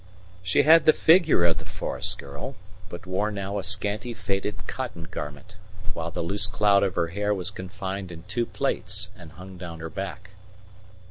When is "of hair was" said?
6.81-7.51